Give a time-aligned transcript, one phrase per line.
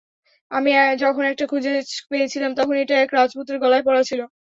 [0.51, 0.69] আমি
[1.01, 1.71] যখন এটা খুঁজে
[2.09, 4.21] পেয়েছিলাম, তখন এটা এক রাজপুত্রের গলায় পরা ছিল।